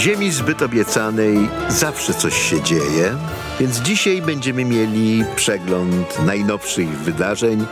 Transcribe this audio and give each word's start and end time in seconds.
ziemi 0.00 0.30
zbyt 0.30 0.62
obiecanej 0.62 1.48
zawsze 1.68 2.14
coś 2.14 2.34
się 2.34 2.62
dzieje, 2.62 3.16
więc 3.60 3.78
dzisiaj 3.78 4.22
będziemy 4.22 4.64
mieli 4.64 5.24
przegląd 5.36 6.24
najnowszych 6.26 6.88
wydarzeń, 6.88 7.66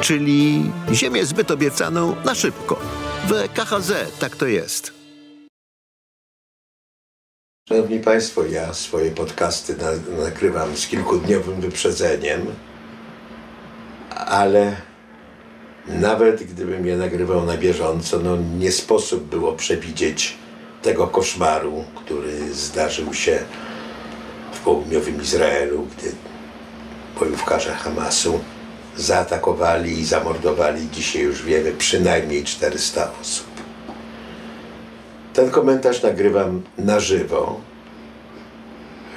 czyli 0.00 0.72
ziemię 0.92 1.26
zbyt 1.26 1.50
obiecaną 1.50 2.16
na 2.24 2.34
szybko. 2.34 2.80
W 3.28 3.48
KHZ 3.54 3.92
tak 4.18 4.36
to 4.36 4.46
jest. 4.46 4.92
Szanowni 7.68 8.00
Państwo, 8.00 8.44
ja 8.44 8.74
swoje 8.74 9.10
podcasty 9.10 9.76
na, 9.76 10.22
nagrywam 10.24 10.76
z 10.76 10.86
kilkudniowym 10.86 11.60
wyprzedzeniem, 11.60 12.46
ale 14.10 14.76
nawet 15.86 16.42
gdybym 16.42 16.86
je 16.86 16.96
nagrywał 16.96 17.46
na 17.46 17.56
bieżąco, 17.56 18.18
no 18.18 18.36
nie 18.58 18.72
sposób 18.72 19.24
było 19.24 19.52
przewidzieć 19.52 20.43
tego 20.84 21.06
koszmaru, 21.06 21.84
który 21.94 22.54
zdarzył 22.54 23.14
się 23.14 23.38
w 24.52 24.60
południowym 24.60 25.22
Izraelu, 25.22 25.86
gdy 25.96 26.12
bojówkarze 27.20 27.74
Hamasu 27.74 28.40
zaatakowali 28.96 30.00
i 30.00 30.04
zamordowali, 30.04 30.88
dzisiaj 30.92 31.22
już 31.22 31.42
wiemy, 31.42 31.72
przynajmniej 31.72 32.44
400 32.44 33.10
osób. 33.20 33.46
Ten 35.34 35.50
komentarz 35.50 36.02
nagrywam 36.02 36.62
na 36.78 37.00
żywo, 37.00 37.60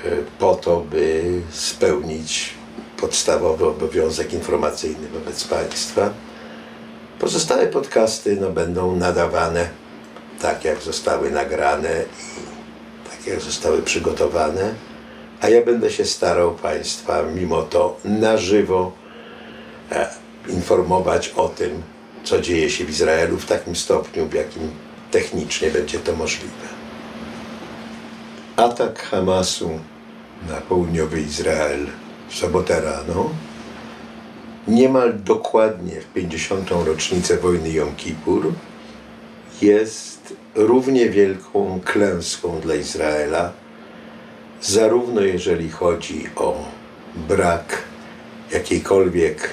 e, 0.05 0.09
po 0.39 0.55
to, 0.55 0.79
by 0.79 1.41
spełnić 1.51 2.53
podstawowy 3.01 3.65
obowiązek 3.65 4.33
informacyjny 4.33 5.07
wobec 5.13 5.43
Państwa. 5.43 6.09
Pozostałe 7.19 7.67
podcasty 7.67 8.37
no, 8.41 8.49
będą 8.49 8.95
nadawane 8.95 9.86
tak, 10.41 10.65
jak 10.65 10.81
zostały 10.81 11.31
nagrane 11.31 12.03
i 12.03 13.09
tak, 13.09 13.27
jak 13.27 13.41
zostały 13.41 13.81
przygotowane, 13.81 14.73
a 15.41 15.49
ja 15.49 15.65
będę 15.65 15.91
się 15.91 16.05
starał 16.05 16.55
Państwa 16.55 17.23
mimo 17.23 17.61
to 17.61 17.97
na 18.05 18.37
żywo 18.37 18.91
e, 19.91 20.09
informować 20.49 21.29
o 21.29 21.49
tym, 21.49 21.81
co 22.23 22.41
dzieje 22.41 22.69
się 22.69 22.85
w 22.85 22.89
Izraelu 22.89 23.37
w 23.37 23.45
takim 23.45 23.75
stopniu, 23.75 24.25
w 24.25 24.33
jakim 24.33 24.71
technicznie 25.11 25.71
będzie 25.71 25.99
to 25.99 26.15
możliwe. 26.15 26.67
Atak 28.55 28.99
Hamasu 28.99 29.79
na 30.49 30.61
południowy 30.61 31.21
Izrael 31.21 31.87
w 32.29 32.35
sobotę 32.35 32.81
rano, 32.81 33.29
niemal 34.67 35.13
dokładnie 35.23 36.01
w 36.01 36.05
50. 36.05 36.71
rocznicę 36.85 37.37
wojny 37.37 37.71
Jom 37.71 37.95
Kippur, 37.95 38.53
jest 39.61 40.33
równie 40.55 41.09
wielką 41.09 41.81
klęską 41.85 42.59
dla 42.59 42.75
Izraela, 42.75 43.53
zarówno 44.61 45.21
jeżeli 45.21 45.69
chodzi 45.69 46.29
o 46.35 46.65
brak 47.15 47.83
jakiejkolwiek 48.51 49.49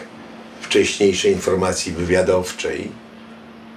wcześniejszej 0.60 1.32
informacji 1.32 1.92
wywiadowczej, 1.92 2.90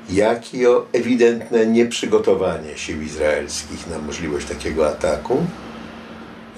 jak 0.10 0.54
i 0.54 0.68
o 0.68 0.86
ewidentne 0.94 1.66
nieprzygotowanie 1.66 2.78
sił 2.78 3.02
izraelskich 3.02 3.88
na 3.88 4.00
możliwość 4.00 4.48
takiego 4.48 4.90
ataku, 4.90 5.46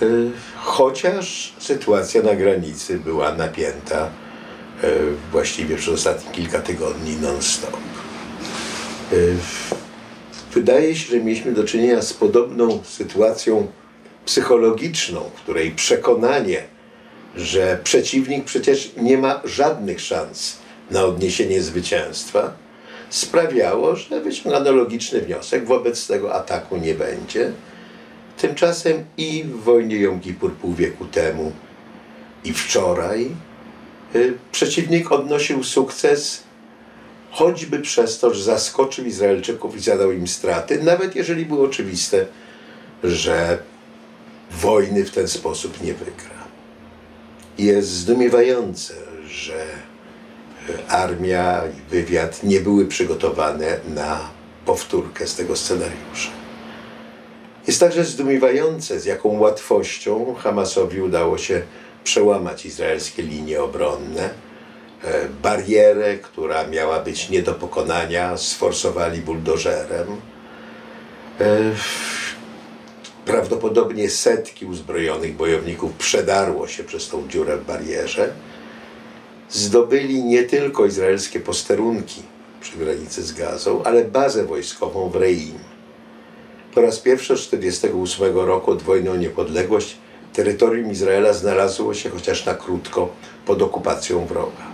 y, 0.02 0.31
chociaż 0.56 1.53
sytuacja 1.59 2.22
na 2.22 2.36
granicy 2.36 3.00
była 3.00 3.36
napięta 3.36 4.09
y, 4.84 4.88
właściwie 5.31 5.75
przez 5.75 5.94
ostatnie 5.94 6.31
kilka 6.31 6.59
tygodni 6.59 7.16
non-stop. 7.16 7.98
Y, 9.13 9.35
wydaje 10.53 10.95
się, 10.95 11.11
że 11.11 11.23
mieliśmy 11.23 11.52
do 11.52 11.63
czynienia 11.63 12.02
z 12.02 12.13
podobną 12.13 12.83
sytuacją 12.83 13.67
psychologiczną, 14.25 15.21
w 15.35 15.41
której 15.41 15.71
przekonanie, 15.71 16.63
że 17.35 17.79
przeciwnik 17.84 18.45
przecież 18.45 18.91
nie 18.97 19.17
ma 19.17 19.41
żadnych 19.45 20.01
szans 20.01 20.57
na 20.91 21.03
odniesienie 21.03 21.61
zwycięstwa, 21.61 22.53
sprawiało, 23.09 23.95
że 23.95 24.22
wyciągano 24.22 24.72
logiczny 24.72 25.22
wniosek, 25.22 25.66
wobec 25.66 26.07
tego 26.07 26.34
ataku 26.34 26.78
nie 26.78 26.94
będzie. 26.94 27.51
Tymczasem 28.38 29.05
i 29.17 29.44
w 29.44 29.63
wojnie 29.63 29.95
Jom 29.95 30.19
Kippur 30.19 30.53
pół 30.53 30.73
wieku 30.73 31.05
temu 31.05 31.51
i 32.44 32.53
wczoraj 32.53 33.28
y, 34.16 34.34
przeciwnik 34.51 35.11
odnosił 35.11 35.63
sukces 35.63 36.44
choćby 37.31 37.79
przez 37.79 38.19
to, 38.19 38.34
że 38.34 38.44
zaskoczył 38.44 39.06
Izraelczyków 39.06 39.75
i 39.75 39.79
zadał 39.79 40.12
im 40.12 40.28
straty, 40.28 40.84
nawet 40.84 41.16
jeżeli 41.16 41.45
było 41.45 41.66
oczywiste, 41.66 42.25
że 43.03 43.57
wojny 44.51 45.06
w 45.06 45.12
ten 45.12 45.28
sposób 45.28 45.84
nie 45.84 45.94
wygra. 45.94 46.40
Jest 47.57 47.90
zdumiewające, 47.90 48.94
że 49.29 49.66
armia 50.88 51.62
i 51.66 51.91
wywiad 51.91 52.44
nie 52.44 52.59
były 52.59 52.85
przygotowane 52.85 53.79
na 53.96 54.29
powtórkę 54.66 55.28
z 55.28 55.35
tego 55.35 55.56
scenariusza. 55.56 56.29
Jest 57.67 57.79
także 57.79 58.03
zdumiewające, 58.03 59.00
z 59.00 59.06
jaką 59.06 59.40
łatwością 59.40 60.35
Hamasowi 60.35 61.01
udało 61.01 61.38
się 61.38 61.61
przełamać 62.03 62.66
izraelskie 62.66 63.23
linie 63.23 63.61
obronne. 63.61 64.29
E, 65.03 65.29
barierę, 65.43 66.17
która 66.17 66.67
miała 66.67 66.99
być 66.99 67.29
nie 67.29 67.41
do 67.41 67.53
pokonania, 67.53 68.37
sforsowali 68.37 69.21
buldożerem. 69.21 70.07
E, 71.41 71.59
prawdopodobnie 73.25 74.09
setki 74.09 74.65
uzbrojonych 74.65 75.35
bojowników 75.35 75.93
przedarło 75.93 76.67
się 76.67 76.83
przez 76.83 77.07
tą 77.07 77.27
dziurę 77.27 77.57
w 77.57 77.65
barierze 77.65 78.33
zdobyli 79.49 80.23
nie 80.23 80.43
tylko 80.43 80.85
izraelskie 80.85 81.39
posterunki 81.39 82.21
przy 82.61 82.77
granicy 82.77 83.23
z 83.23 83.33
Gazą, 83.33 83.83
ale 83.83 84.05
bazę 84.05 84.45
wojskową 84.45 85.09
w 85.09 85.16
Reim. 85.16 85.59
Po 86.75 86.81
raz 86.81 86.99
pierwszy 86.99 87.33
od 87.33 87.39
1948 87.39 88.37
roku 88.37 88.71
od 88.71 88.81
wojny 88.81 89.11
o 89.11 89.16
niepodległość 89.16 89.97
terytorium 90.33 90.91
Izraela 90.91 91.33
znalazło 91.33 91.93
się 91.93 92.09
chociaż 92.09 92.45
na 92.45 92.53
krótko 92.53 93.09
pod 93.45 93.61
okupacją 93.61 94.25
wroga. 94.25 94.69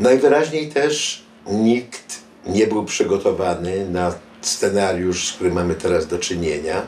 Najwyraźniej 0.00 0.68
też 0.68 1.22
nikt 1.46 2.20
nie 2.46 2.66
był 2.66 2.84
przygotowany 2.84 3.88
na 3.88 4.14
scenariusz, 4.40 5.28
z 5.28 5.32
którym 5.32 5.54
mamy 5.54 5.74
teraz 5.74 6.06
do 6.06 6.18
czynienia, 6.18 6.82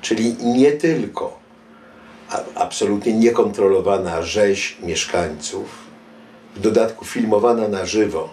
czyli 0.00 0.36
nie 0.44 0.72
tylko 0.72 1.38
absolutnie 2.54 3.12
niekontrolowana 3.12 4.22
rzeź 4.22 4.76
mieszkańców, 4.82 5.86
w 6.56 6.60
dodatku 6.60 7.04
filmowana 7.04 7.68
na 7.68 7.86
żywo 7.86 8.28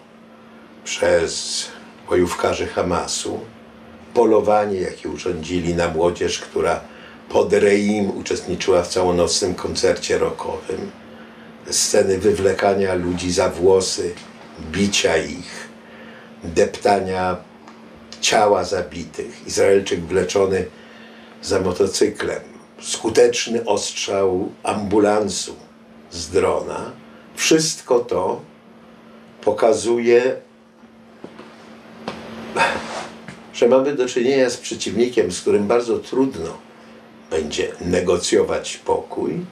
przez 0.84 1.66
bojówkarzy 2.09 2.67
Hamasu, 2.67 3.40
polowanie, 4.13 4.81
jakie 4.81 5.09
urządzili 5.09 5.75
na 5.75 5.88
młodzież, 5.88 6.40
która 6.40 6.81
pod 7.29 7.53
Reim 7.53 8.17
uczestniczyła 8.17 8.84
w 8.84 8.88
całonocnym 8.88 9.55
koncercie 9.55 10.17
rockowym, 10.17 10.91
sceny 11.69 12.18
wywlekania 12.18 12.94
ludzi 12.94 13.31
za 13.31 13.50
włosy, 13.50 14.13
bicia 14.72 15.18
ich, 15.18 15.69
deptania 16.44 17.38
ciała 18.22 18.63
zabitych, 18.63 19.47
Izraelczyk 19.47 20.00
wleczony 20.00 20.66
za 21.41 21.59
motocyklem, 21.59 22.41
skuteczny 22.81 23.66
ostrzał 23.66 24.52
ambulansu 24.63 25.56
z 26.12 26.29
drona. 26.29 26.91
Wszystko 27.35 28.00
to 28.00 28.41
pokazuje, 29.41 30.35
że 33.53 33.67
mamy 33.67 33.96
do 33.96 34.08
czynienia 34.08 34.49
z 34.49 34.58
przeciwnikiem, 34.58 35.32
z 35.32 35.41
którym 35.41 35.67
bardzo 35.67 35.99
trudno 35.99 36.58
będzie 37.29 37.72
negocjować 37.82 38.78
pokój, 38.78 39.46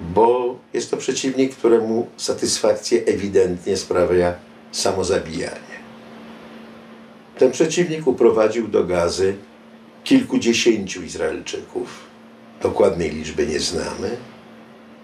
bo 0.00 0.58
jest 0.74 0.90
to 0.90 0.96
przeciwnik, 0.96 1.56
któremu 1.56 2.06
satysfakcję 2.16 3.04
ewidentnie 3.06 3.76
sprawia 3.76 4.34
samozabijanie. 4.72 5.74
Ten 7.38 7.50
przeciwnik 7.50 8.06
uprowadził 8.06 8.68
do 8.68 8.84
gazy 8.84 9.36
kilkudziesięciu 10.04 11.02
Izraelczyków. 11.02 11.88
Dokładnej 12.62 13.10
liczby 13.10 13.46
nie 13.46 13.60
znamy. 13.60 14.16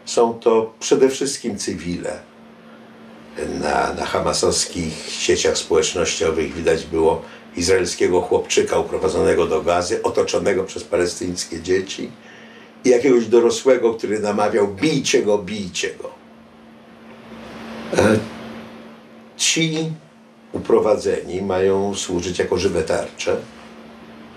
Są 0.04 0.34
to 0.34 0.74
przede 0.80 1.08
wszystkim 1.08 1.58
cywile. 1.58 2.18
Na, 3.60 3.92
na 3.92 4.06
hamasowskich 4.06 4.94
sieciach 5.08 5.58
społecznościowych 5.58 6.54
widać 6.54 6.86
było 6.86 7.22
izraelskiego 7.56 8.20
chłopczyka 8.20 8.78
uprowadzonego 8.78 9.46
do 9.46 9.62
gazy, 9.62 10.02
otoczonego 10.02 10.64
przez 10.64 10.84
palestyńskie 10.84 11.60
dzieci 11.60 12.10
i 12.84 12.88
jakiegoś 12.88 13.26
dorosłego, 13.26 13.94
który 13.94 14.20
namawiał 14.20 14.68
bijcie 14.68 15.22
go, 15.22 15.38
bijcie 15.38 15.90
go. 15.94 16.10
E, 17.98 18.18
ci 19.36 19.92
uprowadzeni 20.52 21.42
mają 21.42 21.94
służyć 21.94 22.38
jako 22.38 22.58
żywe 22.58 22.82
tarcze, 22.82 23.36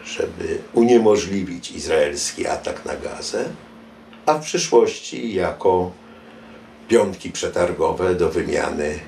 żeby 0.06 0.57
uniemożliwić 0.74 1.72
izraelski 1.72 2.48
atak 2.48 2.86
na 2.86 2.95
Gazę, 2.95 3.45
a 4.25 4.34
w 4.34 4.44
przyszłości 4.44 5.34
jako 5.34 5.92
piątki 6.88 7.31
przetargowe 7.31 8.16
do 8.16 8.30
wymiany 8.30 9.00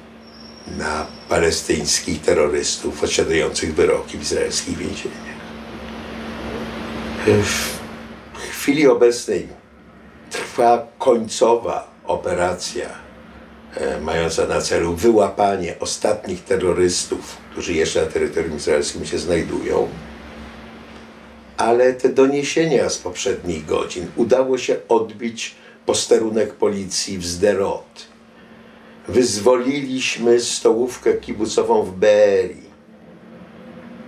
na 0.78 1.06
palestyńskich 1.30 2.22
terrorystów 2.22 3.04
odsiadujących 3.04 3.76
wyroki 3.76 4.18
w 4.18 4.22
izraelskich 4.22 4.78
więzieniach. 4.78 5.36
Chwili 8.66 8.88
obecnej 8.88 9.48
trwa 10.32 10.88
końcowa 10.98 11.88
operacja 12.06 12.90
e, 13.76 14.02
mająca 14.02 14.48
na 14.48 14.62
celu 14.62 14.96
wyłapanie 14.96 15.76
ostatnich 15.80 16.44
terrorystów, 16.44 17.38
którzy 17.52 17.74
jeszcze 17.74 18.06
na 18.06 18.12
terytorium 18.12 18.58
izraelskim 18.58 19.06
się 19.06 19.20
znajdują. 19.20 19.88
Ale 21.58 21.94
te 21.94 22.10
doniesienia 22.10 22.90
z 22.90 22.98
poprzednich 22.98 23.66
godzin 23.66 24.08
udało 24.16 24.58
się 24.58 24.78
odbić 24.90 25.56
posterunek 25.86 26.54
policji 26.54 27.18
w 27.18 27.26
Zderot. 27.26 28.08
Wyzwoliliśmy 29.08 30.40
stołówkę 30.40 31.14
kibucową 31.14 31.84
w 31.84 31.92
Beeri. 31.92 32.62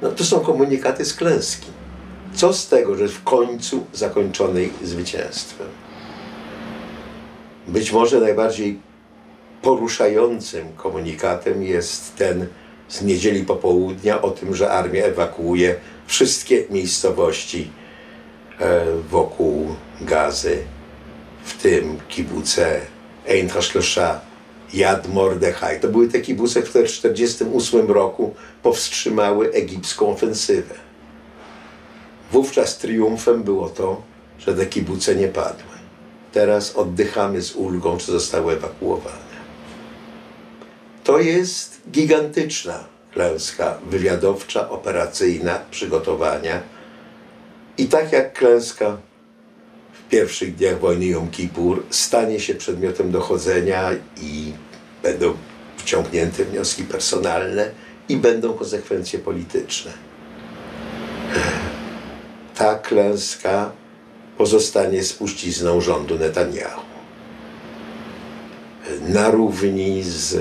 No 0.02 0.12
to 0.12 0.24
są 0.24 0.40
komunikaty 0.40 1.06
z 1.06 1.14
klęski. 1.14 1.68
Co 2.38 2.54
z 2.54 2.68
tego, 2.68 2.96
że 2.96 3.08
w 3.08 3.24
końcu 3.24 3.86
zakończonej 3.94 4.74
zwycięstwem? 4.84 5.68
Być 7.68 7.92
może 7.92 8.20
najbardziej 8.20 8.80
poruszającym 9.62 10.68
komunikatem 10.76 11.64
jest 11.64 12.16
ten 12.16 12.48
z 12.88 13.02
niedzieli 13.02 13.44
popołudnia 13.44 14.22
o 14.22 14.32
tym, 14.32 14.56
że 14.56 14.72
armia 14.72 15.04
ewakuuje 15.04 15.76
wszystkie 16.08 16.64
miejscowości 16.70 17.72
e, 18.60 18.86
wokół 19.10 19.76
Gazy, 20.02 20.58
w 21.44 21.62
tym 21.62 21.98
kibuce 22.10 22.82
Ein 23.28 23.50
Hashloša, 23.50 24.22
Yad 24.74 25.08
Mordechai. 25.08 25.80
To 25.80 25.88
były 25.88 26.08
te 26.08 26.22
kibuce, 26.22 26.62
które 26.62 26.88
w 26.88 26.92
1948 26.92 27.92
roku 27.92 28.36
powstrzymały 28.64 29.52
egipską 29.52 30.10
ofensywę. 30.10 30.87
Wówczas 32.32 32.78
triumfem 32.78 33.44
było 33.44 33.70
to, 33.70 34.02
że 34.40 34.54
te 34.54 34.66
kibuce 34.66 35.16
nie 35.16 35.28
padły. 35.28 35.78
Teraz 36.32 36.76
oddychamy 36.76 37.42
z 37.42 37.56
ulgą, 37.56 37.98
czy 37.98 38.12
zostały 38.12 38.54
ewakuowane. 38.54 39.28
To 41.04 41.20
jest 41.20 41.82
gigantyczna 41.92 42.84
klęska 43.14 43.78
wywiadowcza, 43.90 44.70
operacyjna, 44.70 45.60
przygotowania. 45.72 46.62
I 47.78 47.86
tak 47.86 48.12
jak 48.12 48.34
klęska 48.34 48.98
w 49.94 50.10
pierwszych 50.10 50.56
dniach 50.56 50.80
wojny 50.80 51.06
Jom 51.06 51.32
Kippur 51.32 51.84
stanie 51.90 52.40
się 52.40 52.56
przedmiotem 52.56 53.12
dochodzenia 53.12 53.92
i 54.22 54.54
będą 55.04 55.34
wciągnięte 55.78 56.46
wnioski 56.46 56.84
personalne 56.84 57.72
i 58.10 58.18
będą 58.18 58.54
konsekwencje 58.54 59.20
polityczne. 59.20 60.07
Ta 62.58 62.76
klęska 62.76 63.72
pozostanie 64.38 65.04
spuścizną 65.04 65.82
rządu 65.82 66.20
Netanyahu. 66.20 66.82
Na 69.08 69.32
równi 69.32 70.04
z 70.04 70.38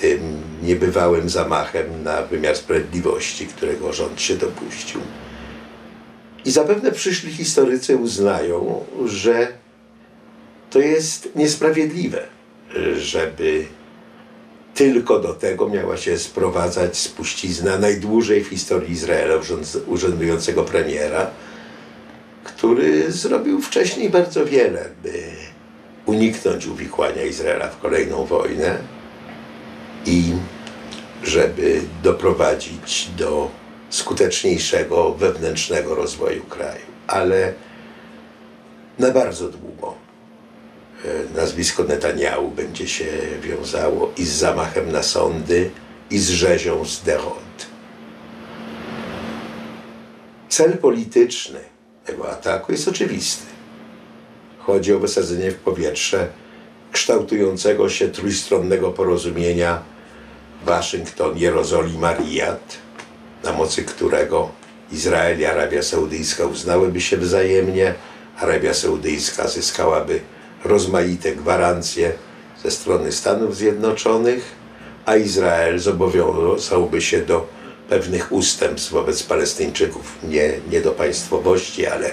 tym 0.00 0.42
niebywałym 0.62 1.28
zamachem 1.28 2.02
na 2.02 2.22
wymiar 2.22 2.56
sprawiedliwości, 2.56 3.46
którego 3.46 3.92
rząd 3.92 4.20
się 4.20 4.36
dopuścił. 4.36 5.00
I 6.44 6.50
zapewne 6.50 6.92
przyszli 6.92 7.32
historycy 7.32 7.96
uznają, 7.96 8.84
że 9.06 9.48
to 10.70 10.78
jest 10.78 11.28
niesprawiedliwe, 11.36 12.26
żeby 12.96 13.66
tylko 14.74 15.18
do 15.18 15.34
tego 15.34 15.68
miała 15.68 15.96
się 15.96 16.18
sprowadzać 16.18 16.96
spuścizna 16.96 17.78
najdłużej 17.78 18.44
w 18.44 18.48
historii 18.48 18.92
Izraela 18.92 19.34
urzędującego 19.86 20.64
premiera, 20.64 21.30
który 22.44 23.12
zrobił 23.12 23.62
wcześniej 23.62 24.10
bardzo 24.10 24.46
wiele, 24.46 24.88
by 25.02 25.22
uniknąć 26.06 26.66
uwikłania 26.66 27.22
Izraela 27.22 27.68
w 27.68 27.80
kolejną 27.80 28.24
wojnę 28.24 28.78
i 30.06 30.32
żeby 31.22 31.80
doprowadzić 32.02 33.08
do 33.16 33.50
skuteczniejszego 33.90 35.14
wewnętrznego 35.14 35.94
rozwoju 35.94 36.42
kraju. 36.42 36.84
Ale 37.06 37.52
na 38.98 39.10
bardzo 39.10 39.48
długo 39.48 40.03
nazwisko 41.34 41.84
Netanyahu 41.84 42.50
będzie 42.50 42.88
się 42.88 43.06
wiązało 43.42 44.12
i 44.16 44.24
z 44.24 44.32
zamachem 44.32 44.92
na 44.92 45.02
sądy, 45.02 45.70
i 46.10 46.18
z 46.18 46.30
rzezią 46.30 46.84
z 46.84 47.02
Derot. 47.02 47.66
Cel 50.48 50.78
polityczny 50.78 51.60
tego 52.04 52.30
ataku 52.30 52.72
jest 52.72 52.88
oczywisty. 52.88 53.46
Chodzi 54.58 54.92
o 54.92 54.98
wysadzenie 54.98 55.50
w 55.50 55.54
powietrze 55.54 56.28
kształtującego 56.92 57.88
się 57.88 58.08
trójstronnego 58.08 58.90
porozumienia 58.90 59.82
Waszyngton, 60.64 61.38
Jerozolima, 61.38 62.14
Riyad, 62.14 62.76
na 63.44 63.52
mocy 63.52 63.84
którego 63.84 64.50
Izrael 64.92 65.40
i 65.40 65.44
Arabia 65.44 65.82
Saudyjska 65.82 66.46
uznałyby 66.46 67.00
się 67.00 67.16
wzajemnie, 67.16 67.94
Arabia 68.38 68.74
Saudyjska 68.74 69.48
zyskałaby 69.48 70.20
rozmaite 70.64 71.36
gwarancje 71.36 72.12
ze 72.62 72.70
strony 72.70 73.12
Stanów 73.12 73.56
Zjednoczonych, 73.56 74.52
a 75.06 75.16
Izrael 75.16 75.78
zobowiązałby 75.78 77.00
się 77.00 77.20
do 77.20 77.46
pewnych 77.88 78.32
ustępstw 78.32 78.92
wobec 78.92 79.22
Palestyńczyków, 79.22 80.18
nie, 80.22 80.52
nie 80.70 80.80
do 80.80 80.92
państwowości, 80.92 81.86
ale 81.86 82.10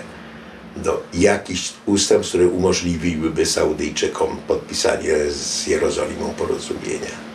do 0.77 1.03
jakichś 1.13 1.73
ustępstw, 1.85 2.31
które 2.31 2.47
umożliwiłyby 2.47 3.45
Saudyjczykom 3.45 4.37
podpisanie 4.47 5.31
z 5.31 5.67
Jerozolimą 5.67 6.29
porozumienia. 6.29 7.31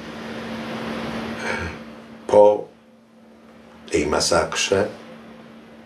Po 2.26 2.64
tej 3.90 4.06
masakrze 4.06 4.88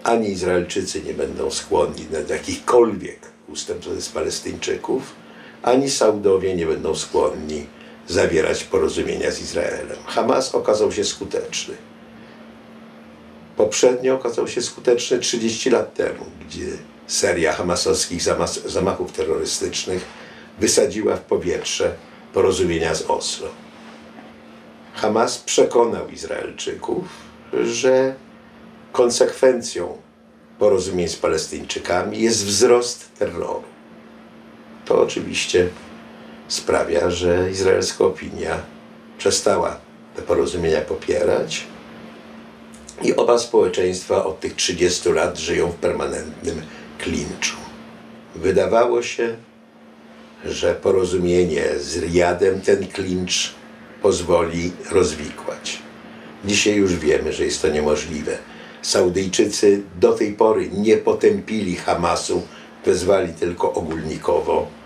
ani 0.05 0.31
Izraelczycy 0.31 1.03
nie 1.03 1.15
będą 1.15 1.51
skłonni 1.51 2.05
do 2.27 2.35
jakichkolwiek 2.35 3.19
ustępstw 3.49 3.89
wobec 3.89 4.09
Palestyńczyków, 4.09 5.20
ani 5.63 5.91
Saudowie 5.91 6.57
nie 6.57 6.67
będą 6.67 6.95
skłonni 6.95 7.67
zawierać 8.09 8.65
porozumienia 8.65 9.31
z 9.31 9.41
Izraelem. 9.41 9.99
Hamas 10.07 10.55
okazał 10.55 10.93
się 10.93 11.05
skuteczny 11.05 11.75
poprzednio 13.61 14.15
okazał 14.15 14.49
się 14.49 14.63
skuteczny 14.63 15.19
30 15.19 15.71
lat 15.71 15.95
temu, 15.95 16.25
gdzie 16.41 16.67
seria 17.07 17.53
hamasowskich 17.53 18.23
zamachów 18.67 19.13
terrorystycznych 19.13 20.05
wysadziła 20.59 21.17
w 21.17 21.21
powietrze 21.21 21.95
porozumienia 22.33 22.95
z 22.95 23.03
Oslo. 23.03 23.49
Hamas 24.95 25.39
przekonał 25.39 26.09
Izraelczyków, 26.09 27.05
że 27.65 28.15
konsekwencją 28.93 29.99
porozumień 30.59 31.09
z 31.09 31.17
Palestyńczykami 31.17 32.21
jest 32.21 32.45
wzrost 32.45 33.15
terroru. 33.19 33.63
To 34.91 35.01
oczywiście 35.01 35.69
sprawia, 36.49 37.11
że 37.11 37.51
izraelska 37.51 38.05
opinia 38.05 38.59
przestała 39.19 39.77
te 40.17 40.23
porozumienia 40.23 40.81
popierać 40.81 41.67
i 43.03 43.17
oba 43.17 43.39
społeczeństwa 43.39 44.25
od 44.25 44.41
tych 44.41 44.55
30 44.55 45.09
lat 45.09 45.39
żyją 45.39 45.69
w 45.71 45.75
permanentnym 45.75 46.63
klinczu. 46.99 47.57
Wydawało 48.35 49.03
się, 49.03 49.37
że 50.45 50.75
porozumienie 50.75 51.65
z 51.79 51.97
Riadem 52.03 52.61
ten 52.61 52.89
klincz 52.89 53.55
pozwoli 54.03 54.73
rozwikłać. 54.91 55.79
Dzisiaj 56.45 56.75
już 56.75 56.97
wiemy, 56.97 57.33
że 57.33 57.45
jest 57.45 57.63
to 57.63 57.69
niemożliwe. 57.69 58.39
Saudyjczycy 58.83 59.83
do 60.01 60.13
tej 60.13 60.33
pory 60.33 60.69
nie 60.73 60.97
potępili 60.97 61.77
Hamasu, 61.77 62.43
wezwali 62.85 63.35
tylko 63.35 63.73
ogólnikowo 63.73 64.80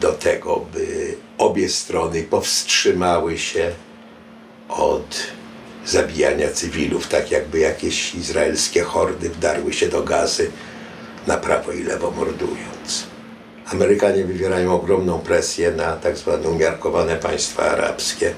do 0.00 0.12
tego, 0.12 0.66
by 0.72 1.16
obie 1.38 1.68
strony 1.68 2.22
powstrzymały 2.22 3.38
się 3.38 3.72
od 4.68 5.26
zabijania 5.86 6.50
cywilów, 6.50 7.08
tak 7.08 7.30
jakby 7.30 7.58
jakieś 7.58 8.14
izraelskie 8.14 8.82
hordy 8.82 9.30
wdarły 9.30 9.72
się 9.72 9.88
do 9.88 10.02
gazy 10.02 10.50
na 11.26 11.36
prawo 11.36 11.72
i 11.72 11.82
lewo 11.82 12.10
mordując. 12.10 13.06
Amerykanie 13.72 14.24
wywierają 14.24 14.74
ogromną 14.74 15.18
presję 15.18 15.70
na 15.70 15.96
tak 15.96 16.16
zwane 16.16 16.48
umiarkowane 16.48 17.16
państwa 17.16 17.62
arabskie, 17.62 18.34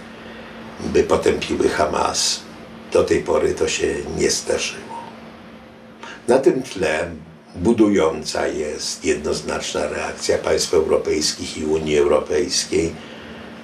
by 0.80 1.02
potępiły 1.02 1.68
Hamas. 1.68 2.40
Do 2.92 3.04
tej 3.04 3.22
pory 3.22 3.54
to 3.54 3.68
się 3.68 3.94
nie 4.18 4.30
zdarzyło. 4.30 4.96
Na 6.28 6.38
tym 6.38 6.62
tle 6.62 7.10
budująca 7.56 8.46
jest 8.46 9.04
jednoznaczna 9.04 9.88
reakcja 9.88 10.38
państw 10.38 10.74
europejskich 10.74 11.58
i 11.58 11.64
Unii 11.64 11.98
Europejskiej, 11.98 12.94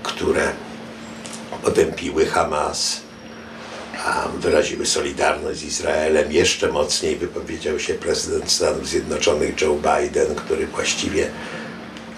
które 0.03 0.53
potępiły 1.63 2.27
Hamas, 2.27 3.01
wyraziły 4.39 4.87
solidarność 4.87 5.59
z 5.61 5.65
Izraelem. 5.65 6.33
Jeszcze 6.33 6.69
mocniej 6.69 7.17
wypowiedział 7.17 7.79
się 7.79 7.95
prezydent 7.95 8.51
Stanów 8.51 8.89
Zjednoczonych 8.89 9.61
Joe 9.61 9.75
Biden, 9.77 10.35
który 10.35 10.67
właściwie 10.67 11.31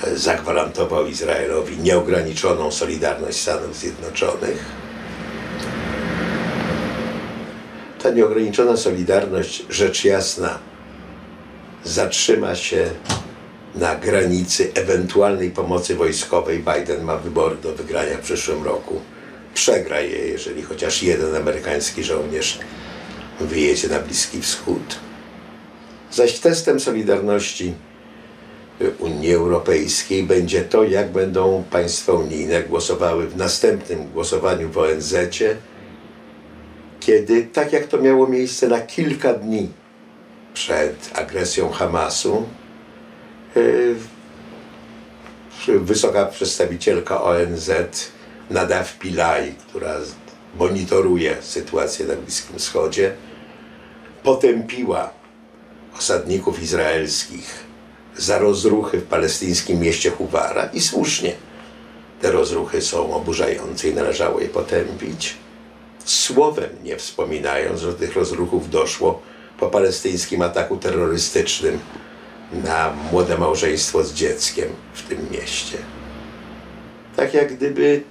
e, 0.05 0.17
zagwarantował 0.17 1.07
Izraelowi 1.07 1.79
nieograniczoną 1.79 2.71
solidarność 2.71 3.41
Stanów 3.41 3.77
Zjednoczonych. 3.77 4.65
Ta 8.03 8.11
nieograniczona 8.11 8.77
solidarność, 8.77 9.65
rzecz 9.71 10.05
jasna, 10.05 10.59
zatrzyma 11.85 12.55
się 12.55 12.91
na 13.75 13.95
granicy 13.95 14.71
ewentualnej 14.75 15.51
pomocy 15.51 15.95
wojskowej. 15.95 16.59
Biden 16.59 17.05
ma 17.05 17.17
wybory 17.17 17.57
do 17.57 17.73
wygrania 17.73 18.17
w 18.17 18.21
przyszłym 18.21 18.63
roku. 18.63 19.01
Przegra 19.55 20.01
je, 20.01 20.19
jeżeli 20.19 20.63
chociaż 20.63 21.03
jeden 21.03 21.35
amerykański 21.35 22.05
żołnierz 22.05 22.59
wyjedzie 23.41 23.89
na 23.89 23.99
Bliski 23.99 24.41
Wschód. 24.41 24.99
Zaś 26.11 26.39
testem 26.39 26.81
solidarności 26.81 27.75
Unii 28.99 29.35
Europejskiej 29.35 30.23
będzie 30.23 30.63
to, 30.63 30.85
jak 30.85 31.13
będą 31.13 31.65
państwa 31.71 32.13
unijne 32.13 32.63
głosowały 32.63 33.29
w 33.29 33.37
następnym 33.37 34.11
głosowaniu 34.11 34.69
w 34.69 34.79
ONZ, 34.79 35.15
kiedy, 37.01 37.43
tak 37.43 37.73
jak 37.73 37.87
to 37.87 37.99
miało 37.99 38.29
miejsce 38.29 38.69
na 38.69 38.81
kilka 38.81 39.35
dni 39.35 39.69
przed 40.55 41.11
agresją 41.15 41.71
Hamasu, 41.71 42.49
yy, 43.55 43.97
wysoka 45.79 46.27
przedstawicielka 46.27 47.23
ONZ 47.23 47.71
Nadav 48.51 48.99
Pillay, 48.99 49.55
która 49.69 49.95
monitoruje 50.59 51.37
sytuację 51.43 52.07
na 52.07 52.17
Bliskim 52.17 52.59
Wschodzie, 52.59 53.15
potępiła 54.23 55.11
osadników 55.99 56.63
izraelskich 56.63 57.65
za 58.17 58.39
rozruchy 58.39 58.99
w 58.99 59.05
palestyńskim 59.05 59.81
mieście 59.81 60.11
Huwara 60.11 60.67
i 60.67 60.81
słusznie. 60.81 61.33
Te 62.21 62.33
rozruchy 62.33 62.83
są 62.83 63.15
oburzające 63.15 63.89
i 63.89 63.95
należało 63.95 64.41
je 64.41 64.49
potępić. 64.49 65.37
Słowem 66.05 66.71
nie 66.83 66.97
wspominając, 66.97 67.81
że 67.81 67.87
do 67.87 67.99
tych 67.99 68.17
rozruchów 68.17 68.71
doszło 68.71 69.23
po 69.59 69.67
palestyńskim 69.67 70.43
ataku 70.43 70.77
terrorystycznym 70.77 71.79
na 72.53 72.93
młode 73.13 73.39
małżeństwo 73.39 74.05
z 74.05 74.15
dzieckiem 74.15 74.69
w 74.95 75.03
tym 75.03 75.31
mieście. 75.31 75.79
Tak 77.17 77.35
jak 77.35 77.57
gdyby 77.57 78.03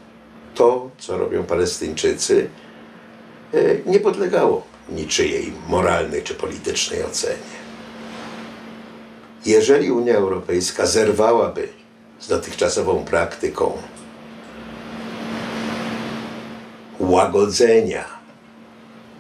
to, 0.56 0.90
co 0.98 1.18
robią 1.18 1.44
Palestyńczycy, 1.44 2.50
e, 3.54 3.58
nie 3.86 4.00
podlegało 4.00 4.64
niczyjej 4.90 5.54
moralnej 5.68 6.24
czy 6.24 6.34
politycznej 6.34 7.04
ocenie. 7.04 7.64
Jeżeli 9.46 9.92
Unia 9.92 10.14
Europejska 10.14 10.86
zerwałaby 10.86 11.68
z 12.20 12.28
dotychczasową 12.28 13.06
praktyką 13.06 13.78
łagodzenia 17.00 18.06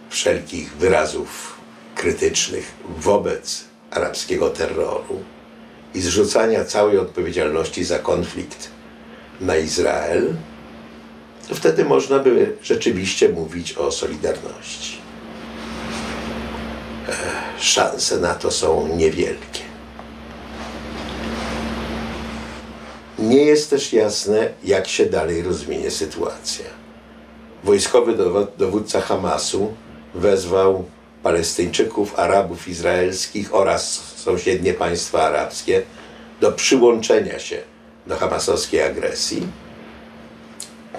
wszelkich 0.09 0.73
wyrazów 0.73 1.52
krytycznych 2.03 2.73
wobec 2.97 3.63
arabskiego 3.91 4.49
terroru 4.49 5.23
i 5.93 6.01
zrzucania 6.01 6.65
całej 6.65 6.97
odpowiedzialności 6.97 7.83
za 7.83 7.99
konflikt 7.99 8.69
na 9.41 9.55
Izrael, 9.55 10.33
to 11.49 11.55
wtedy 11.55 11.85
można 11.85 12.19
by 12.19 12.55
rzeczywiście 12.63 13.29
mówić 13.29 13.73
o 13.73 13.91
solidarności. 13.91 14.97
Szanse 17.59 18.19
na 18.19 18.35
to 18.35 18.51
są 18.51 18.95
niewielkie. 18.97 19.63
Nie 23.19 23.43
jest 23.43 23.69
też 23.69 23.93
jasne, 23.93 24.49
jak 24.63 24.87
się 24.87 25.05
dalej 25.05 25.41
rozwinie 25.41 25.91
sytuacja. 25.91 26.65
Wojskowy 27.63 28.17
dowódca 28.57 29.01
Hamasu 29.01 29.73
wezwał 30.15 30.85
Palestyńczyków, 31.23 32.19
Arabów 32.19 32.67
izraelskich 32.67 33.55
oraz 33.55 34.13
sąsiednie 34.15 34.73
państwa 34.73 35.21
arabskie 35.21 35.81
do 36.41 36.51
przyłączenia 36.51 37.39
się 37.39 37.57
do 38.07 38.15
hamasowskiej 38.15 38.81
agresji. 38.81 39.47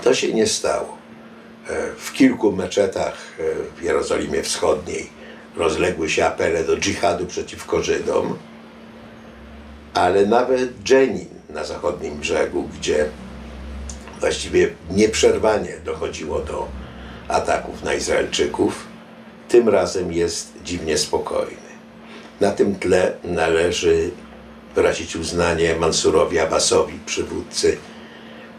To 0.02 0.14
się 0.14 0.32
nie 0.32 0.46
stało. 0.46 0.98
E, 1.68 1.92
w 1.96 2.12
kilku 2.12 2.52
meczetach 2.52 3.14
e, 3.38 3.42
w 3.76 3.82
Jerozolimie 3.82 4.42
Wschodniej 4.42 5.10
rozległy 5.56 6.10
się 6.10 6.26
apele 6.26 6.64
do 6.64 6.76
dżihadu 6.76 7.26
przeciwko 7.26 7.82
Żydom, 7.82 8.38
ale 9.94 10.26
nawet 10.26 10.90
Jenin 10.90 11.28
na 11.50 11.64
zachodnim 11.64 12.18
brzegu, 12.18 12.68
gdzie 12.78 13.08
właściwie 14.20 14.70
nieprzerwanie 14.90 15.72
dochodziło 15.84 16.40
do 16.40 16.68
ataków 17.28 17.82
na 17.82 17.94
Izraelczyków, 17.94 18.86
tym 19.54 19.68
razem 19.68 20.12
jest 20.12 20.52
dziwnie 20.64 20.98
spokojny. 20.98 21.70
Na 22.40 22.50
tym 22.50 22.74
tle 22.74 23.12
należy 23.24 24.10
wyrazić 24.74 25.16
uznanie 25.16 25.76
Mansurowi 25.76 26.38
Abbasowi, 26.38 26.98
przywódcy 27.06 27.76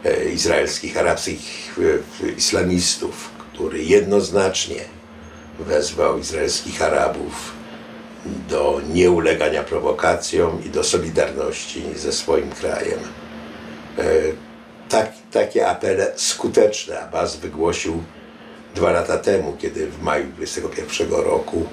e, 0.04 0.24
izraelskich, 0.24 0.98
arabskich 0.98 1.78
e, 2.24 2.28
islamistów, 2.28 3.30
który 3.38 3.84
jednoznacznie 3.84 4.80
wezwał 5.60 6.18
izraelskich 6.18 6.82
Arabów 6.82 7.52
do 8.48 8.80
nieulegania 8.92 9.62
prowokacjom 9.62 10.64
i 10.64 10.70
do 10.70 10.84
solidarności 10.84 11.82
ze 11.96 12.12
swoim 12.12 12.50
krajem. 12.50 13.00
E, 13.98 14.04
tak, 14.88 15.12
takie 15.32 15.68
apele 15.68 16.12
skuteczne 16.16 17.00
Abbas 17.00 17.36
wygłosił 17.36 18.02
dwa 18.76 18.90
lata 18.90 19.18
temu, 19.18 19.56
kiedy 19.58 19.86
w 19.86 20.02
maju 20.02 20.24
2021 20.24 21.20
roku 21.20 21.66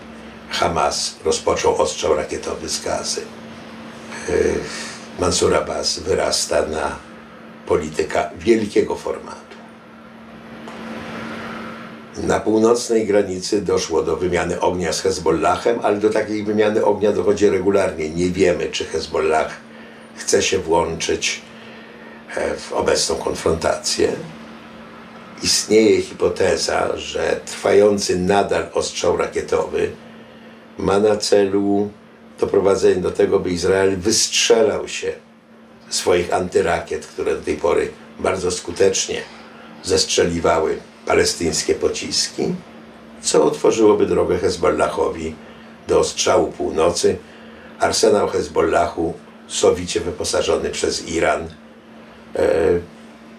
Hamas 0.50 1.16
rozpoczął 1.26 1.82
ostrzał 1.82 2.16
rakietowy 2.16 2.70
z 2.70 2.82
gazy. 2.82 3.22
E, 4.30 4.34
Mansur 5.20 5.56
Abbas 5.56 6.00
wyrasta 6.00 6.66
na 6.66 6.96
polityka 7.66 8.30
wielkiego 8.40 8.96
formatu. 8.96 9.58
Na 12.18 12.40
północnej 12.40 13.08
granicy 13.08 13.62
doszło 13.62 14.04
do 14.04 14.18
wymiany 14.18 14.60
ognia 14.60 14.94
z 14.94 15.02
Hezbollahem, 15.02 15.80
ale 15.84 15.98
do 15.98 16.10
takiej 16.10 16.44
wymiany 16.44 16.86
ognia 16.86 17.12
dochodzi 17.12 17.50
regularnie. 17.50 18.10
Nie 18.10 18.30
wiemy, 18.30 18.68
czy 18.68 18.86
Hezbollah 18.86 19.52
chce 20.16 20.42
się 20.42 20.60
włączyć 20.60 21.42
e, 22.36 22.58
w 22.58 22.74
obecną 22.74 23.16
konfrontację. 23.16 24.12
Istnieje 25.44 26.02
hipoteza, 26.02 26.98
że 26.98 27.40
trwający 27.46 28.20
nadal 28.20 28.70
ostrzał 28.74 29.18
rakietowy 29.18 29.92
ma 30.78 31.00
na 31.00 31.18
celu 31.18 31.90
doprowadzenie 32.40 33.02
do 33.02 33.12
tego, 33.12 33.40
by 33.40 33.50
Izrael 33.50 33.98
wystrzelał 33.98 34.88
się 34.88 35.14
swoich 35.90 36.34
antyrakiet, 36.34 37.06
które 37.06 37.36
do 37.36 37.42
tej 37.42 37.58
pory 37.58 37.92
bardzo 38.20 38.52
skutecznie 38.52 39.22
zestrzeliwały 39.84 40.78
palestyńskie 41.06 41.76
pociski, 41.76 42.56
co 43.22 43.44
otworzyłoby 43.44 44.06
drogę 44.06 44.38
Hezbollahowi 44.38 45.36
do 45.88 46.00
ostrzału 46.00 46.52
północy. 46.52 47.18
Arsenał 47.80 48.28
Hezbollahu, 48.28 49.14
sowicie 49.48 50.00
wyposażony 50.00 50.70
przez 50.70 51.08
Iran, 51.08 51.48
e, 52.36 52.80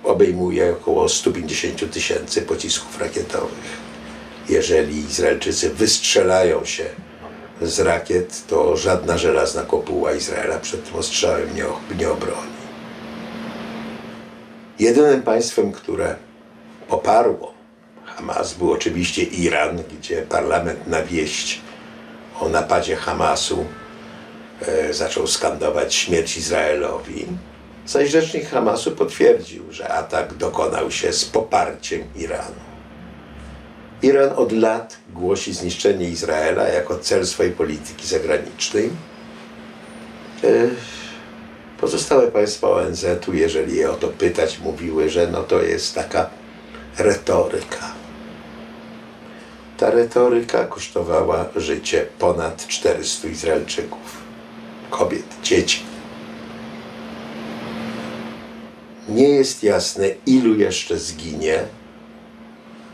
obejmuje 0.04 0.72
około 0.72 1.08
150 1.08 1.92
tysięcy 1.92 2.42
pocisków 2.42 3.00
rakietowych. 3.00 3.84
Jeżeli 4.48 4.98
Izraelczycy 4.98 5.70
wystrzelają 5.70 6.64
się 6.64 6.84
z 7.62 7.80
rakiet, 7.80 8.46
to 8.46 8.76
żadna 8.76 9.18
żelazna 9.18 9.62
kopuła 9.62 10.12
Izraela 10.12 10.58
przed 10.58 10.84
tym 10.84 10.96
ostrzałem 10.96 11.56
nie, 11.56 11.64
nie 11.98 12.10
obroni. 12.10 12.54
Jedynym 14.78 15.22
państwem, 15.22 15.72
które 15.72 16.16
poparło 16.88 17.54
Hamas 18.04 18.54
był 18.54 18.72
oczywiście 18.72 19.22
Iran, 19.22 19.82
gdzie 19.98 20.22
parlament 20.22 20.86
na 20.86 21.02
wieść 21.02 21.60
o 22.40 22.48
napadzie 22.48 22.96
Hamasu 22.96 23.64
e, 24.60 24.94
zaczął 24.94 25.26
skandować 25.26 25.94
śmierć 25.94 26.36
Izraelowi. 26.36 27.26
Zaś 27.86 28.10
rzecznik 28.10 28.48
Hamasu 28.48 28.90
potwierdził, 28.90 29.72
że 29.72 29.88
atak 29.88 30.34
dokonał 30.34 30.90
się 30.90 31.12
z 31.12 31.24
poparciem 31.24 32.02
Iranu. 32.16 32.64
Iran 34.02 34.30
od 34.36 34.52
lat 34.52 34.96
głosi 35.12 35.54
zniszczenie 35.54 36.08
Izraela 36.08 36.68
jako 36.68 36.98
cel 36.98 37.26
swojej 37.26 37.52
polityki 37.52 38.06
zagranicznej. 38.06 38.90
E, 40.44 40.68
Pozostałe 41.80 42.26
państwa 42.30 42.70
ONZ-u, 42.70 43.34
jeżeli 43.34 43.76
je 43.76 43.90
o 43.90 43.94
to 43.94 44.08
pytać, 44.08 44.58
mówiły, 44.58 45.10
że 45.10 45.26
no 45.26 45.42
to 45.42 45.62
jest 45.62 45.94
taka 45.94 46.30
retoryka. 46.98 47.92
Ta 49.76 49.90
retoryka 49.90 50.64
kosztowała 50.64 51.44
życie 51.56 52.06
ponad 52.18 52.66
400 52.66 53.28
Izraelczyków, 53.28 54.22
kobiet, 54.90 55.26
dzieci. 55.42 55.93
Nie 59.08 59.28
jest 59.28 59.62
jasne, 59.62 60.08
ilu 60.26 60.54
jeszcze 60.54 60.98
zginie, 60.98 61.64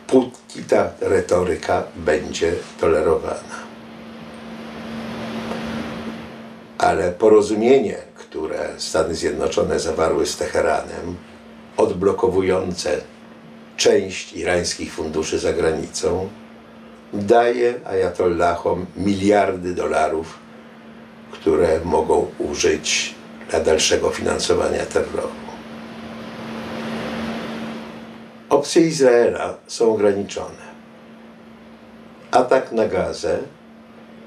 póki 0.06 0.62
ta 0.68 0.90
retoryka 1.00 1.84
będzie 1.96 2.52
tolerowana. 2.80 3.70
Ale 6.78 7.12
porozumienie, 7.12 7.96
które 8.14 8.68
Stany 8.76 9.14
Zjednoczone 9.14 9.80
zawarły 9.80 10.26
z 10.26 10.36
Teheranem, 10.36 11.16
odblokowujące 11.76 13.00
część 13.76 14.32
irańskich 14.32 14.92
funduszy 14.92 15.38
za 15.38 15.52
granicą, 15.52 16.28
daje 17.12 17.74
ajatollahom 17.86 18.86
miliardy 18.96 19.74
dolarów, 19.74 20.38
które 21.32 21.80
mogą 21.84 22.26
użyć 22.38 23.14
dla 23.50 23.60
dalszego 23.60 24.10
finansowania 24.10 24.86
terroru. 24.86 25.49
Opcje 28.60 28.86
Izraela 28.86 29.56
są 29.66 29.92
ograniczone. 29.94 30.64
Atak 32.30 32.72
na 32.72 32.86
Gazę 32.86 33.38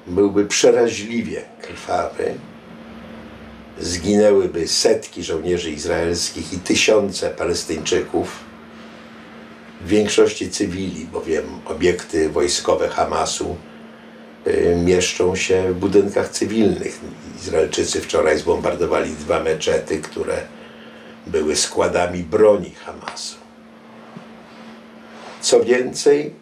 byłby 0.07 0.45
przeraźliwie 0.45 1.41
krwawy. 1.61 2.33
Zginęłyby 3.79 4.67
setki 4.67 5.23
żołnierzy 5.23 5.71
izraelskich 5.71 6.53
i 6.53 6.59
tysiące 6.59 7.29
Palestyńczyków, 7.29 8.39
w 9.81 9.87
większości 9.87 10.49
cywili, 10.49 11.05
bowiem 11.05 11.45
obiekty 11.65 12.29
wojskowe 12.29 12.89
Hamasu 12.89 13.57
y, 14.47 14.77
mieszczą 14.85 15.35
się 15.35 15.73
w 15.73 15.75
budynkach 15.75 16.29
cywilnych. 16.29 16.99
Izraelczycy 17.41 18.01
wczoraj 18.01 18.37
zbombardowali 18.37 19.13
dwa 19.13 19.43
meczety, 19.43 19.99
które 19.99 20.41
były 21.27 21.55
składami 21.55 22.23
broni 22.23 22.71
Hamasu. 22.85 23.42
Co 25.43 25.63
więcej, 25.63 26.33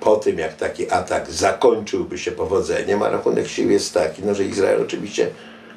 po 0.00 0.16
tym 0.16 0.38
jak 0.38 0.56
taki 0.56 0.90
atak 0.90 1.30
zakończyłby 1.30 2.18
się 2.18 2.32
powodzeniem, 2.32 3.02
a 3.02 3.08
rachunek 3.08 3.48
sił 3.48 3.70
jest 3.70 3.94
taki, 3.94 4.22
no, 4.22 4.34
że 4.34 4.44
Izrael 4.44 4.82
oczywiście 4.82 5.30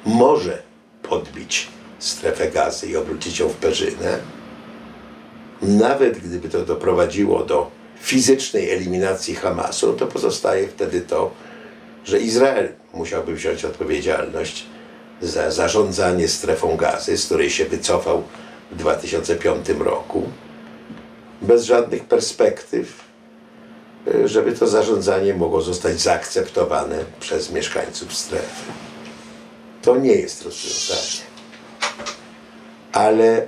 może 0.06 0.62
podbić 1.02 1.68
strefę 1.98 2.50
gazy 2.50 2.86
i 2.86 2.96
obrócić 2.96 3.38
ją 3.38 3.48
w 3.48 3.54
perzynę. 3.54 4.18
Nawet 5.62 6.18
gdyby 6.18 6.48
to 6.48 6.64
doprowadziło 6.64 7.44
do 7.44 7.70
fizycznej 8.00 8.70
eliminacji 8.70 9.34
Hamasu, 9.34 9.92
to 9.92 10.06
pozostaje 10.06 10.68
wtedy 10.68 11.00
to, 11.00 11.30
że 12.04 12.20
Izrael 12.20 12.68
musiałby 12.94 13.34
wziąć 13.34 13.64
odpowiedzialność 13.64 14.66
za 15.20 15.50
zarządzanie 15.50 16.28
strefą 16.28 16.76
gazy, 16.76 17.16
z 17.16 17.26
której 17.26 17.50
się 17.50 17.64
wycofał 17.64 18.22
w 18.72 18.76
2005 18.76 19.68
roku, 19.78 20.22
bez 21.46 21.64
żadnych 21.64 22.04
perspektyw, 22.04 23.04
y, 24.08 24.28
żeby 24.28 24.52
to 24.52 24.66
zarządzanie 24.66 25.34
mogło 25.34 25.62
zostać 25.62 26.00
zaakceptowane 26.00 27.04
przez 27.20 27.52
mieszkańców 27.52 28.14
strefy. 28.14 28.72
To 29.82 29.96
nie 29.96 30.12
jest 30.12 30.42
rozwiązanie. 30.42 31.26
Ale 32.92 33.46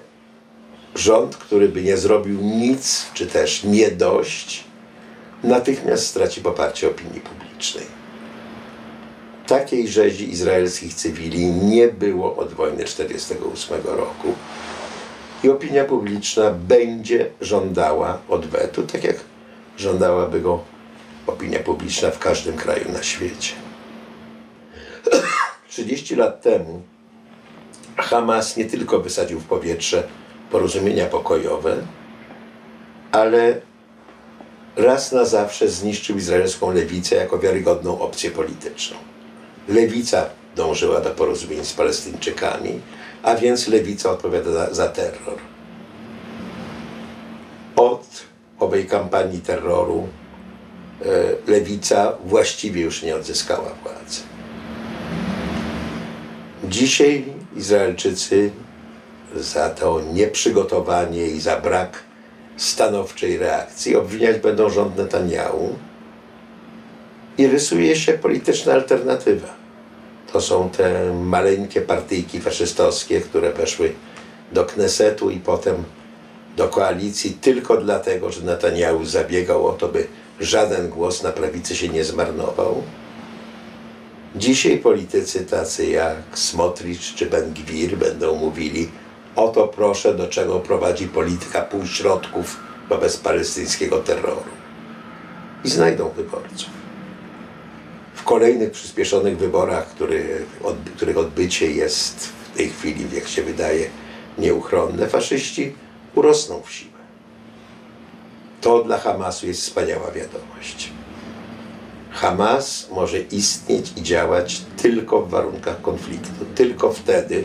rząd, 0.94 1.36
który 1.36 1.68
by 1.68 1.82
nie 1.82 1.96
zrobił 1.96 2.40
nic, 2.40 3.06
czy 3.14 3.26
też 3.26 3.64
nie 3.64 3.90
dość, 3.90 4.64
natychmiast 5.42 6.06
straci 6.06 6.40
poparcie 6.40 6.88
opinii 6.88 7.20
publicznej. 7.20 7.84
Takiej 9.46 9.88
rzezi 9.88 10.30
izraelskich 10.30 10.94
cywili 10.94 11.46
nie 11.46 11.88
było 11.88 12.36
od 12.36 12.54
wojny 12.54 12.84
1948 12.84 13.96
roku 13.96 14.34
i 15.44 15.48
opinia 15.48 15.84
publiczna 15.84 16.50
będzie 16.50 17.30
żądała 17.40 18.18
odwetu, 18.28 18.82
tak 18.82 19.04
jak 19.04 19.16
żądałaby 19.76 20.40
go 20.40 20.64
opinia 21.26 21.58
publiczna 21.58 22.10
w 22.10 22.18
każdym 22.18 22.56
kraju 22.56 22.92
na 22.92 23.02
świecie. 23.02 23.54
30 25.68 26.16
lat 26.16 26.42
temu 26.42 26.82
Hamas 27.96 28.56
nie 28.56 28.64
tylko 28.64 29.00
wysadził 29.00 29.40
w 29.40 29.44
powietrze 29.44 30.08
porozumienia 30.50 31.06
pokojowe, 31.06 31.76
ale 33.12 33.60
raz 34.76 35.12
na 35.12 35.24
zawsze 35.24 35.68
zniszczył 35.68 36.16
izraelską 36.16 36.72
lewicę 36.72 37.16
jako 37.16 37.38
wiarygodną 37.38 38.00
opcję 38.00 38.30
polityczną. 38.30 38.96
Lewica 39.68 40.26
dążyła 40.56 41.00
do 41.00 41.10
porozumień 41.10 41.64
z 41.64 41.72
Palestyńczykami, 41.72 42.80
a 43.22 43.34
więc 43.34 43.68
lewica 43.68 44.10
odpowiada 44.10 44.52
za, 44.52 44.74
za 44.74 44.88
terror. 44.88 45.38
Od 47.76 48.06
owej 48.60 48.86
kampanii 48.86 49.40
terroru 49.40 50.08
e, 51.02 51.50
lewica 51.50 52.12
właściwie 52.24 52.82
już 52.82 53.02
nie 53.02 53.16
odzyskała 53.16 53.74
władzy. 53.82 54.20
Dzisiaj 56.64 57.24
Izraelczycy 57.56 58.50
za 59.36 59.70
to 59.70 60.00
nieprzygotowanie 60.12 61.26
i 61.26 61.40
za 61.40 61.60
brak 61.60 62.02
stanowczej 62.56 63.38
reakcji 63.38 63.96
obwiniać 63.96 64.38
będą 64.38 64.70
rząd 64.70 64.96
Netanyahu 64.96 65.74
i 67.38 67.46
rysuje 67.46 67.96
się 67.96 68.12
polityczna 68.12 68.72
alternatywa. 68.72 69.57
To 70.32 70.40
są 70.40 70.70
te 70.70 71.14
maleńkie 71.14 71.80
partyjki 71.80 72.40
faszystowskie, 72.40 73.20
które 73.20 73.52
weszły 73.52 73.92
do 74.52 74.64
Knesetu 74.64 75.30
i 75.30 75.40
potem 75.40 75.84
do 76.56 76.68
koalicji 76.68 77.30
tylko 77.40 77.76
dlatego, 77.76 78.32
że 78.32 78.42
Netanyahu 78.42 79.04
zabiegał 79.04 79.66
o 79.66 79.72
to, 79.72 79.88
by 79.88 80.06
żaden 80.40 80.88
głos 80.88 81.22
na 81.22 81.32
prawicy 81.32 81.76
się 81.76 81.88
nie 81.88 82.04
zmarnował. 82.04 82.82
Dzisiaj 84.36 84.78
politycy 84.78 85.44
tacy 85.44 85.86
jak 85.86 86.16
Smotrich 86.34 87.00
czy 87.00 87.26
Ben 87.26 87.52
Gwir 87.52 87.96
będą 87.96 88.34
mówili 88.36 88.88
oto 89.36 89.68
proszę, 89.68 90.14
do 90.14 90.26
czego 90.26 90.60
prowadzi 90.60 91.08
polityka 91.08 91.62
półśrodków 91.62 92.56
wobec 92.88 93.16
palestyńskiego 93.16 93.98
terroru. 93.98 94.50
I 95.64 95.70
znajdą 95.70 96.08
wyborców. 96.08 96.77
Kolejnych 98.28 98.70
przyspieszonych 98.70 99.38
wyborach, 99.38 99.86
który, 99.86 100.44
od, 100.64 100.76
których 100.96 101.18
odbycie 101.18 101.72
jest 101.72 102.26
w 102.26 102.56
tej 102.56 102.68
chwili, 102.68 103.04
jak 103.14 103.28
się 103.28 103.42
wydaje, 103.42 103.90
nieuchronne, 104.38 105.08
faszyści 105.08 105.74
urosną 106.14 106.62
w 106.62 106.72
siłę. 106.72 106.98
To 108.60 108.84
dla 108.84 108.98
Hamasu 108.98 109.46
jest 109.46 109.62
wspaniała 109.62 110.10
wiadomość. 110.10 110.92
Hamas 112.10 112.88
może 112.92 113.18
istnieć 113.20 113.92
i 113.96 114.02
działać 114.02 114.62
tylko 114.76 115.22
w 115.22 115.30
warunkach 115.30 115.80
konfliktu. 115.80 116.44
Tylko 116.54 116.92
wtedy 116.92 117.44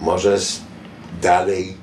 może 0.00 0.38
dalej 1.22 1.76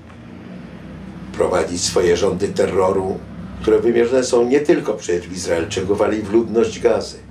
prowadzić 1.34 1.84
swoje 1.84 2.18
rządy 2.18 2.48
terroru, 2.48 3.20
które 3.62 3.80
wymierzone 3.80 4.24
są 4.24 4.46
nie 4.46 4.60
tylko 4.60 4.94
przecież 4.94 5.28
w 5.28 5.34
Izraelczyków, 5.34 6.02
ale 6.02 6.16
i 6.18 6.22
w 6.22 6.32
ludność 6.34 6.80
gazy. 6.80 7.25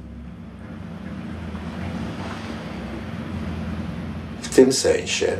W 4.55 4.57
tym 4.57 4.73
sensie 4.73 5.37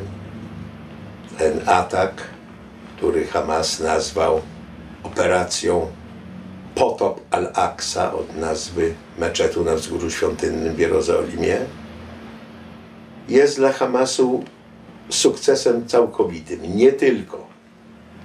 ten 1.39 1.61
atak, 1.67 2.23
który 2.97 3.27
Hamas 3.27 3.81
nazwał 3.81 4.41
operacją 5.03 5.87
Potop 6.75 7.21
al-Aqsa 7.31 8.13
od 8.13 8.37
nazwy 8.37 8.95
meczetu 9.19 9.65
na 9.65 9.75
wzgórzu 9.75 10.11
świątynnym 10.11 10.75
w 10.75 10.79
Jerozolimie, 10.79 11.59
jest 13.29 13.57
dla 13.57 13.73
Hamasu 13.73 14.45
sukcesem 15.09 15.87
całkowitym. 15.87 16.77
Nie 16.77 16.93
tylko 16.93 17.47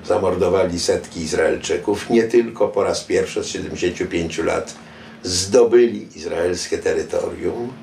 zamordowali 0.06 0.80
setki 0.80 1.22
Izraelczyków, 1.22 2.10
nie 2.10 2.24
tylko 2.24 2.68
po 2.68 2.84
raz 2.84 3.04
pierwszy 3.04 3.40
od 3.40 3.48
75 3.48 4.38
lat 4.38 4.76
zdobyli 5.24 6.18
izraelskie 6.18 6.78
terytorium, 6.78 7.74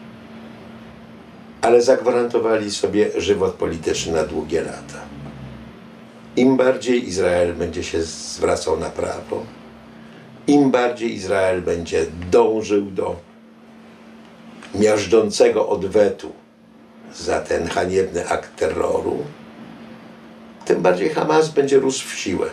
ale 1.66 1.83
zagwarantowali 1.83 2.70
sobie 2.70 3.11
żywot 3.16 3.55
polityczny 3.55 4.12
na 4.12 4.24
długie 4.24 4.62
lata. 4.62 5.00
Im 6.37 6.57
bardziej 6.57 7.09
Izrael 7.09 7.55
będzie 7.55 7.85
się 7.85 8.02
zwracał 8.02 8.79
na 8.79 8.90
prawo, 8.90 9.44
im 10.46 10.70
bardziej 10.70 11.14
Izrael 11.14 11.62
będzie 11.62 12.07
dążył 12.31 12.85
do 12.85 13.16
miażdżącego 14.74 15.68
odwetu 15.68 16.33
za 17.14 17.40
ten 17.40 17.68
haniebny 17.68 18.29
akt 18.29 18.57
terroru, 18.57 19.18
tym 20.64 20.83
bardziej 20.83 21.09
Hamas 21.11 21.48
będzie 21.48 21.79
rósł 21.79 22.09
w 22.09 22.14
siłę. 22.18 22.46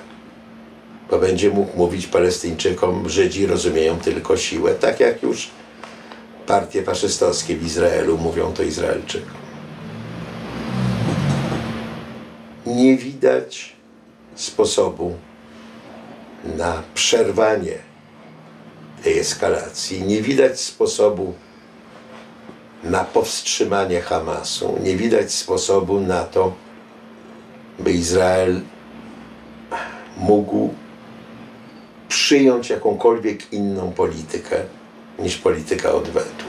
Bo 1.11 1.19
będzie 1.19 1.49
mógł 1.49 1.77
mówić 1.77 2.07
Palestyńczykom, 2.07 3.09
Żydzi 3.09 3.45
rozumieją 3.45 3.99
tylko 3.99 4.37
siłę, 4.37 4.73
tak 4.73 4.99
jak 4.99 5.23
już 5.23 5.49
partie 6.47 6.83
faszystowskie 6.83 7.55
w 7.55 7.65
Izraelu 7.65 8.17
mówią 8.17 8.53
to 8.53 8.63
Izraelczykom. 8.63 9.43
Nie 12.65 12.97
widać 12.97 13.75
sposobu 14.35 15.15
na 16.57 16.83
przerwanie 16.93 17.77
tej 19.03 19.19
eskalacji. 19.19 20.01
Nie 20.01 20.21
widać 20.21 20.61
sposobu 20.61 21.33
na 22.83 23.03
powstrzymanie 23.03 24.01
Hamasu. 24.01 24.79
Nie 24.83 24.95
widać 24.95 25.33
sposobu 25.33 25.99
na 25.99 26.23
to, 26.23 26.53
by 27.79 27.91
Izrael 27.91 28.61
mógł 30.17 30.73
przyjąć 32.07 32.69
jakąkolwiek 32.69 33.53
inną 33.53 33.91
politykę 33.91 34.63
niż 35.19 35.37
polityka 35.37 35.91
odwetu. 35.91 36.45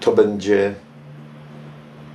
To 0.00 0.12
będzie 0.12 0.74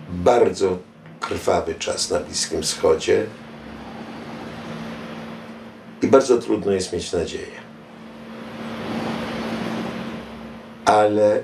bardzo 0.09 0.77
krwawy 1.19 1.75
czas 1.75 2.11
na 2.11 2.19
Bliskim 2.19 2.61
Wschodzie 2.61 3.25
i 6.01 6.07
bardzo 6.07 6.37
trudno 6.37 6.71
jest 6.71 6.93
mieć 6.93 7.11
nadzieję. 7.11 7.67
Ale 10.85 11.43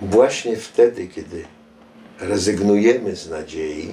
właśnie 0.00 0.56
wtedy, 0.56 1.08
kiedy 1.08 1.44
rezygnujemy 2.20 3.16
z 3.16 3.30
nadziei, 3.30 3.92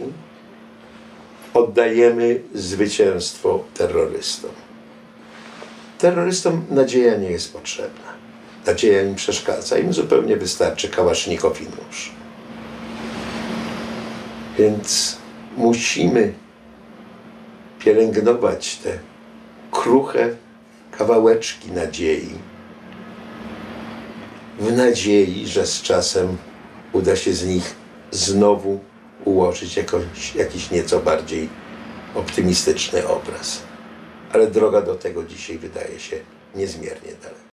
oddajemy 1.54 2.42
zwycięstwo 2.54 3.64
terrorystom. 3.74 4.52
Terrorystom 6.00 6.66
nadzieja 6.70 7.18
nie 7.18 7.32
jest 7.32 7.54
potrzebna. 7.54 8.14
Nadzieja 8.66 9.02
im 9.04 9.16
przeszkadza, 9.16 9.78
im 9.78 9.94
zupełnie 9.94 10.38
wystarczy 10.38 10.90
kałasznikow 10.90 11.62
i 11.62 11.66
nóż. 11.66 12.12
Więc 14.58 15.18
musimy 15.58 16.34
pielęgnować 17.80 18.76
te 18.76 19.00
kruche 19.72 20.36
kawałeczki 20.98 21.72
nadziei, 21.72 22.40
w 24.60 24.78
nadziei, 24.78 25.48
że 25.48 25.68
z 25.68 25.82
czasem 25.82 26.38
uda 26.94 27.16
się 27.16 27.34
z 27.34 27.46
nich 27.46 27.76
znowu 28.12 28.80
ułożyć 29.26 29.78
jakoś, 29.78 30.36
jakiś 30.36 30.72
nieco 30.72 31.00
bardziej 31.00 31.50
optymistyczny 32.16 33.08
obraz. 33.08 33.69
Ale 34.34 34.48
droga 34.48 34.82
do 34.82 34.96
tego 34.96 35.24
dzisiaj 35.24 35.58
wydaje 35.58 36.00
się 36.00 36.18
niezmiernie 36.56 37.12
daleka. 37.24 37.49